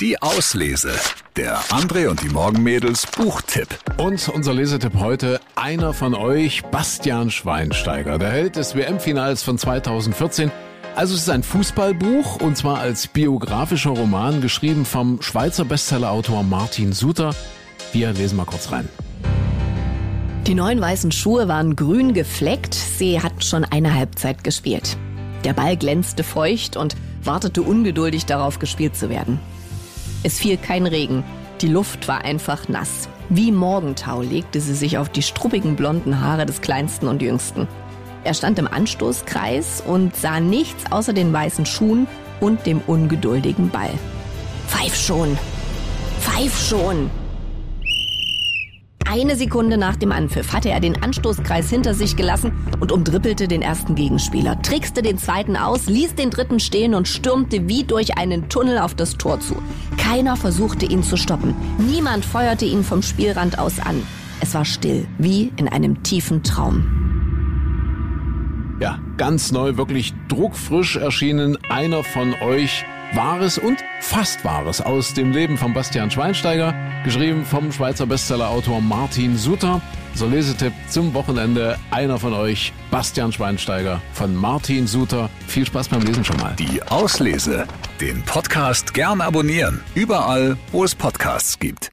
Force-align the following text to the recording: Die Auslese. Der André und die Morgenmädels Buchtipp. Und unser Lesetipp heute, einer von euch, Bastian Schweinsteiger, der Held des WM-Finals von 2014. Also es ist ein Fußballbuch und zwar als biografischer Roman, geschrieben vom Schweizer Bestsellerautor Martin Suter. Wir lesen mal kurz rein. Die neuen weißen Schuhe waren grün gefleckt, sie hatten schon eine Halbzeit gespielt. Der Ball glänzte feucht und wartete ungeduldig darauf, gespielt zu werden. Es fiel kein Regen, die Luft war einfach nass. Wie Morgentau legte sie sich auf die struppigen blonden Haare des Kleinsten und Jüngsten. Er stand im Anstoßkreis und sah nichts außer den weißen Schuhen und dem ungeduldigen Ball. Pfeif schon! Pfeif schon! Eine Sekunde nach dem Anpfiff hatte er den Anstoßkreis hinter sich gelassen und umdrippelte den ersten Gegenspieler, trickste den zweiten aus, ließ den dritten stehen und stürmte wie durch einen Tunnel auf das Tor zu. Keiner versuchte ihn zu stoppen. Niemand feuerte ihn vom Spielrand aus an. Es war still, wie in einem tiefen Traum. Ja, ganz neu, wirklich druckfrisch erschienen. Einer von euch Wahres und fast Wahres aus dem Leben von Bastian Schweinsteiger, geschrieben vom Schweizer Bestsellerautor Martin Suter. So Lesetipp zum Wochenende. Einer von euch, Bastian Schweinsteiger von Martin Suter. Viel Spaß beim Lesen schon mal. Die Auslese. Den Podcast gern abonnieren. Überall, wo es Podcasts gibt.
Die 0.00 0.22
Auslese. 0.22 0.92
Der 1.36 1.58
André 1.64 2.08
und 2.08 2.22
die 2.22 2.30
Morgenmädels 2.30 3.06
Buchtipp. 3.06 3.68
Und 3.98 4.30
unser 4.30 4.54
Lesetipp 4.54 4.94
heute, 4.98 5.42
einer 5.56 5.92
von 5.92 6.14
euch, 6.14 6.62
Bastian 6.70 7.30
Schweinsteiger, 7.30 8.16
der 8.16 8.30
Held 8.30 8.56
des 8.56 8.74
WM-Finals 8.74 9.42
von 9.42 9.58
2014. 9.58 10.50
Also 10.96 11.14
es 11.14 11.20
ist 11.20 11.28
ein 11.28 11.42
Fußballbuch 11.42 12.36
und 12.40 12.56
zwar 12.56 12.78
als 12.78 13.08
biografischer 13.08 13.90
Roman, 13.90 14.40
geschrieben 14.40 14.86
vom 14.86 15.20
Schweizer 15.20 15.66
Bestsellerautor 15.66 16.44
Martin 16.44 16.94
Suter. 16.94 17.34
Wir 17.92 18.14
lesen 18.14 18.36
mal 18.36 18.46
kurz 18.46 18.72
rein. 18.72 18.88
Die 20.46 20.54
neuen 20.54 20.80
weißen 20.80 21.12
Schuhe 21.12 21.46
waren 21.46 21.76
grün 21.76 22.14
gefleckt, 22.14 22.72
sie 22.72 23.20
hatten 23.20 23.42
schon 23.42 23.64
eine 23.64 23.92
Halbzeit 23.92 24.44
gespielt. 24.44 24.96
Der 25.44 25.52
Ball 25.52 25.76
glänzte 25.76 26.24
feucht 26.24 26.78
und 26.78 26.96
wartete 27.22 27.60
ungeduldig 27.60 28.24
darauf, 28.24 28.58
gespielt 28.58 28.96
zu 28.96 29.10
werden. 29.10 29.38
Es 30.22 30.38
fiel 30.38 30.58
kein 30.58 30.86
Regen, 30.86 31.24
die 31.62 31.68
Luft 31.68 32.06
war 32.08 32.24
einfach 32.24 32.68
nass. 32.68 33.08
Wie 33.30 33.52
Morgentau 33.52 34.22
legte 34.22 34.60
sie 34.60 34.74
sich 34.74 34.98
auf 34.98 35.08
die 35.08 35.22
struppigen 35.22 35.76
blonden 35.76 36.20
Haare 36.20 36.44
des 36.44 36.60
Kleinsten 36.60 37.08
und 37.08 37.22
Jüngsten. 37.22 37.66
Er 38.24 38.34
stand 38.34 38.58
im 38.58 38.68
Anstoßkreis 38.68 39.82
und 39.86 40.14
sah 40.14 40.40
nichts 40.40 40.92
außer 40.92 41.14
den 41.14 41.32
weißen 41.32 41.64
Schuhen 41.64 42.06
und 42.40 42.66
dem 42.66 42.80
ungeduldigen 42.86 43.70
Ball. 43.70 43.92
Pfeif 44.68 44.94
schon! 44.94 45.38
Pfeif 46.20 46.68
schon! 46.68 47.10
Eine 49.12 49.34
Sekunde 49.34 49.76
nach 49.76 49.96
dem 49.96 50.12
Anpfiff 50.12 50.52
hatte 50.52 50.70
er 50.70 50.78
den 50.78 51.02
Anstoßkreis 51.02 51.68
hinter 51.68 51.94
sich 51.94 52.14
gelassen 52.14 52.52
und 52.78 52.92
umdrippelte 52.92 53.48
den 53.48 53.60
ersten 53.60 53.96
Gegenspieler, 53.96 54.62
trickste 54.62 55.02
den 55.02 55.18
zweiten 55.18 55.56
aus, 55.56 55.86
ließ 55.86 56.14
den 56.14 56.30
dritten 56.30 56.60
stehen 56.60 56.94
und 56.94 57.08
stürmte 57.08 57.66
wie 57.66 57.82
durch 57.82 58.18
einen 58.18 58.48
Tunnel 58.48 58.78
auf 58.78 58.94
das 58.94 59.16
Tor 59.18 59.40
zu. 59.40 59.60
Keiner 59.96 60.36
versuchte 60.36 60.86
ihn 60.86 61.02
zu 61.02 61.16
stoppen. 61.16 61.56
Niemand 61.78 62.24
feuerte 62.24 62.66
ihn 62.66 62.84
vom 62.84 63.02
Spielrand 63.02 63.58
aus 63.58 63.80
an. 63.80 64.00
Es 64.40 64.54
war 64.54 64.64
still, 64.64 65.08
wie 65.18 65.52
in 65.56 65.66
einem 65.66 66.04
tiefen 66.04 66.44
Traum. 66.44 66.84
Ja, 68.78 69.00
ganz 69.16 69.50
neu, 69.50 69.76
wirklich 69.76 70.14
druckfrisch 70.28 70.94
erschienen. 70.94 71.58
Einer 71.68 72.04
von 72.04 72.32
euch 72.44 72.84
Wahres 73.12 73.58
und 73.58 73.84
fast 74.00 74.44
Wahres 74.44 74.80
aus 74.80 75.14
dem 75.14 75.32
Leben 75.32 75.56
von 75.56 75.74
Bastian 75.74 76.10
Schweinsteiger, 76.10 76.74
geschrieben 77.04 77.44
vom 77.44 77.72
Schweizer 77.72 78.06
Bestsellerautor 78.06 78.80
Martin 78.80 79.36
Suter. 79.36 79.80
So 80.14 80.26
Lesetipp 80.26 80.72
zum 80.88 81.14
Wochenende. 81.14 81.78
Einer 81.90 82.18
von 82.18 82.34
euch, 82.34 82.72
Bastian 82.90 83.32
Schweinsteiger 83.32 84.00
von 84.12 84.34
Martin 84.34 84.86
Suter. 84.86 85.28
Viel 85.46 85.66
Spaß 85.66 85.88
beim 85.88 86.02
Lesen 86.02 86.24
schon 86.24 86.36
mal. 86.36 86.54
Die 86.56 86.82
Auslese. 86.84 87.66
Den 88.00 88.22
Podcast 88.22 88.94
gern 88.94 89.20
abonnieren. 89.20 89.80
Überall, 89.94 90.56
wo 90.72 90.84
es 90.84 90.94
Podcasts 90.94 91.58
gibt. 91.58 91.88